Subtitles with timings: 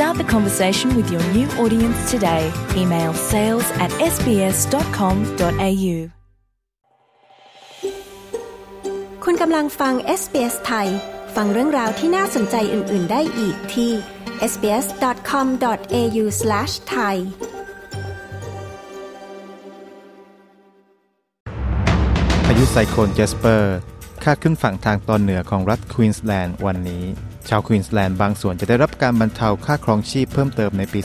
[0.00, 2.44] Start the conversation with your new audience today.
[2.76, 5.96] Email sales at sbs.com.au.
[9.24, 10.88] คุณกำลังฟัง SBS ไทย
[11.36, 13.92] ฟังเรื่องราวที่น่าสนใจอื่น ๆ ได้อีกที่
[14.50, 17.16] sbs.com.au/thai
[22.46, 23.76] พายุไซโคลนเจสเปอร์
[24.24, 27.06] คาดขึ้นฝั่งทางตอนเหนือของรัฐควีนส์แลนด์วันนี้
[27.48, 31.00] ชาวควีนส์แลนด์บางส่วนจะได้รับการบรรเทาค่าครองชีพเพิ่มเติมในปี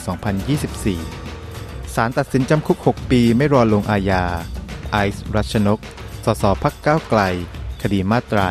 [1.16, 4.24] 2024 ศาลตัดสินจำคุก 6 ปีไม่รอลงอาญา
[4.92, 5.80] ไอซ์รัชนก
[6.24, 7.20] สสพักก้าวไกล
[7.82, 8.46] คดีมาตรา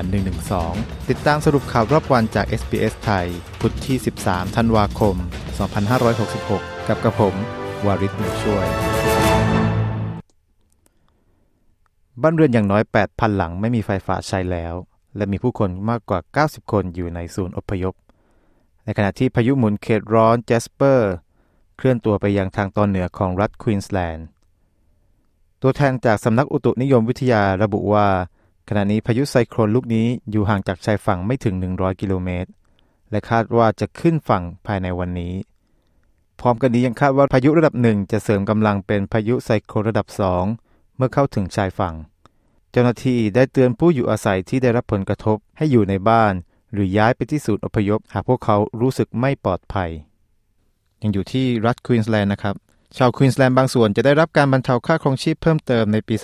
[0.51, 3.27] 112 ติดตามสรุปข่าวรอบวันจาก SBS ไทย
[3.59, 5.15] พุธที่ 13 ธันวาคม
[6.01, 7.35] 2566 กับกระผม
[7.85, 8.67] วาริศมุช่วย
[12.21, 14.75] บ้านเรือนอย่างน้อย 8,000 หลังไม่มีไฟฟ้าใช้แล้ว
[15.15, 17.93] และมีผู้คนมากกว่า 90 คนอยู่ในศูนย์อพยพ
[18.83, 21.13] ในขณะที่พายุหมุนเขตร้อนเจสเปอร์
[21.77, 24.27] เคลื่อนตัวไปยังทางตอนเหนือของรัฐควีนสแลนด์
[25.61, 28.07] ตัวแทนจากสำนักอุตุนิยมวิทยาระบุว่า
[28.69, 32.49] ขณะนี้พายุไซโคลนลูกนี้อยู่ห่างจากชายฝั่งไม่ถึง 100 กิโลเมตร
[33.11, 35.33] และคาดว่าจะขึ้นฝั่งภายในวันนี้
[36.39, 40.07] พร้อมกันนี้ยังคาดว่าพายุระดับหนึ่งจะเสริมกำลังเป็นพายุไซโคลนระดับ
[40.51, 41.93] 2เมื่อเข้าถึงชายฝั่ง
[42.73, 46.33] เจ้าหน้าที่ได้เตือนผู้อยู่อาศัยที่ได้รับผลกระทบให้อยู่ในบ้าน
[46.73, 49.89] หรือย้ายไปที่ศูนย์อพยพ หากพวกเขารู้สึกไม่ปลอดภัย
[51.01, 52.55] ยังอยู่ที่รัฐควีนส์แลนด์นะครับ
[52.97, 56.15] ชาวควีนส์แลนด์บางส่วนจะได้รับการบรรเทาค่าครองชีพเพิ่มเติมในปี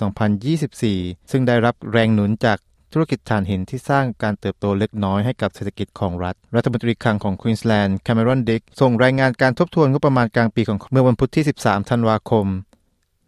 [0.76, 2.58] 2024 ซึ่งได้รับแรงหนุนจาก
[2.92, 12.46] ธุรกิจถ่านหินที่สร้างการเติบโตเล็กน้อยให้กับเศรษฐกิจของรัฐ รัฐมนตรีคลังของควีนส์แลนด์แคมเมรอนดิกส่งรายงานการทบทวนงบประมาณกลางปีของเมื่อวันพุธที่ 13 ธันวาคม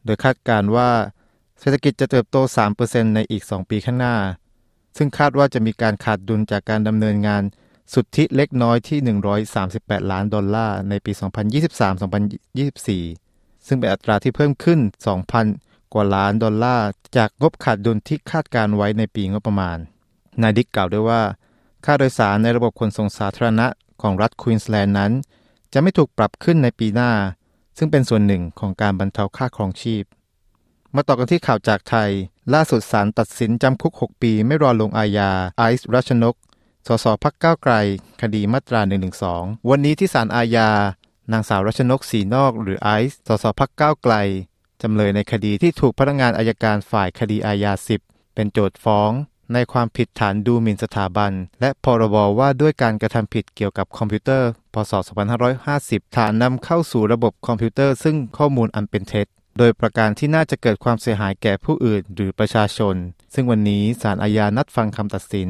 [0.05, 0.91] โดยคาดการณ์ว่า
[1.65, 2.37] เศรษฐกิจจะเติบโต
[2.77, 4.17] 3%ในอีก 2 ปีข้างหน้า
[4.97, 7.43] ซึ่งคาดว่าจะมีการขาดดุลจากการดำเนินงาน
[7.93, 8.99] สุทธิเล็กน้อยที่
[9.55, 11.13] 138 ล้านดอลลาร์ในปี
[12.79, 14.81] 2023-2024 ซึ่งเป็นอัตราที่เพิ่มขึ้น
[15.37, 19.79] 2,000 กว่าล้านดอลลาร์ จากงบขาดดุลที่คาดการไว้ในปีงบประมาณ
[20.43, 21.23] นายดิกกล่าวด้วยว่า
[21.85, 23.67] ค่าโดยสารในระบบขนส่งสาธารณะ
[24.03, 25.13] ของรัฐควีนส์แลนด์นั้น
[25.73, 27.11] จะไม่ถูกปรับขึ้นในปีหน้า
[27.79, 30.05] ซึ่งเป็นส่วนหนึ่งของการบรรเทาค่าครองชีพ
[30.97, 32.11] มาต่อกันที่ข่าวจากไทย
[32.55, 36.35] ล่าสุดศาลตัดสินจำคุก 6 ปีไม่รอลงอาญาไอซ์รัชนก
[36.87, 37.75] สสพักก้าวไกล
[38.23, 38.81] คดีมาตรา
[39.25, 40.69] 112 วันนี้ที่ศาลอาญา
[41.33, 44.15] นางสาวรัชนกสีนอกหรือไอซ์สสพักก้าวไกล
[44.83, 47.73] จำเลยในคดีที่ถูกพนักงานอายการฝ่ายคดีอาญา
[48.05, 49.11] 10 เป็นโจทฟ้อง
[49.53, 54.93] ในความผิดฐานดูหมิ่นสถาบัน และพรบว่าด้วยการกระทำผิดเกี่ยวกับคอมพิวเตอร์ พศ
[55.55, 62.95] 2550 ฐานนำเข้าสู่ระบบคอมพิวเตอร์ซึ่งข้อมูลอันเป็นเท็จ โดยประการที่น่าจะเกิดความเสียหายแก่ผู้อื่นหรือประชาชน
[63.35, 65.49] ซึ่งวันนี้ศาลอาญานัดฟังคำตัดสิน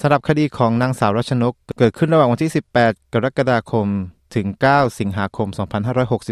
[0.00, 2.52] สำหรับคดีของนางสาวรัชนกเกิดขึ้นระหว่างวันที่
[2.82, 3.86] 18 กรกฎาคม
[4.34, 5.48] ถึง 9 สิงหาคม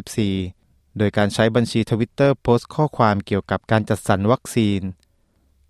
[0.06, 4.80] 2564 โดยการใช้บัญชีทวิตเตอร์โพสต์ข้อความเกี่ยวกับการจัดสรรวัคซีน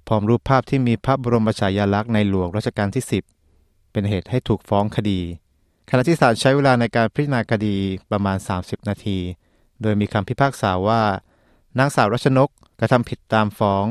[0.06, 3.04] พร้อมรูปภาพที่มีพระบรมฉายาลักษณ์ในหลวงรัชกาลที่
[3.48, 5.20] 10 เป็นเหตุให้ถูกฟ้องคดี
[5.90, 7.76] ขณะที่ศาลใช้เวลาในการพิจารณาคดี
[8.10, 9.18] ประมาณ 30 นาที
[9.82, 11.02] โดยมีคำพิพากษาว่า
[11.78, 12.48] นางสาวรัชนก
[12.80, 13.84] กระทำผิดตามฟ้อง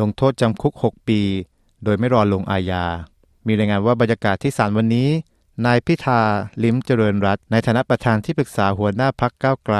[0.00, 1.20] ลงโทษจำคุก 6 ปี
[1.84, 2.84] โดยไม่รอลงอาญา
[3.46, 5.08] มีรายงานว่าบรรยากาศที่ศาลวันนี้
[5.66, 6.20] นายพิธา
[6.62, 9.76] ลิ้มเจริญรัตในฐานะประธานที่ปรึกษาหัวหน้าพักก้าวไกล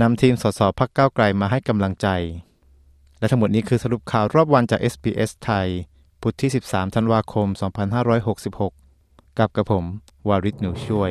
[0.00, 2.08] นำทีมสสพักก้าวไกลมาให้กำลังใจ
[3.18, 5.68] และทั้งหมดนี้คือสรุปข่าวรอบวันจาก SBS ไทย
[6.20, 7.48] พุธที่ 13 ธันวาคม
[8.42, 9.84] 2566 กับกระผม
[10.28, 11.10] วาริศหนูช่วย